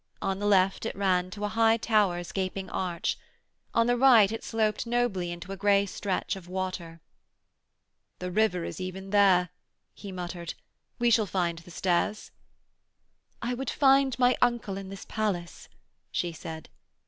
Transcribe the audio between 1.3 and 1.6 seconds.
a